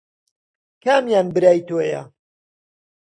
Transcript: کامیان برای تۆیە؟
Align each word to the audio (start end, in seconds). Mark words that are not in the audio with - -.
کامیان 0.83 1.27
برای 1.35 1.59
تۆیە؟ 1.67 2.01